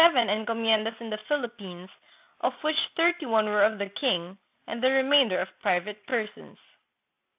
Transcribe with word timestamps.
encomiendas 0.29 0.95
in 0.99 1.11
the 1.11 1.19
Philippines, 1.27 1.87
of 2.41 2.53
which 2.63 2.75
thirty 2.97 3.27
one 3.27 3.45
were 3.45 3.63
of 3.63 3.77
the 3.77 3.87
king, 4.01 4.35
and 4.65 4.81
the 4.81 4.89
remainder 4.89 5.39
of 5.39 5.47
private 5.61 6.07
persons. 6.07 6.57